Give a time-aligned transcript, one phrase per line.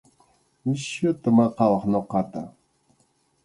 [0.65, 2.41] Nisyuta maqawaq ñuqata.